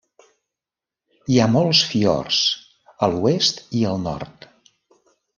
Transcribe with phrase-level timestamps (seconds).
[1.33, 2.39] Hi ha molts fiords
[3.07, 4.49] a l'oest i al nord.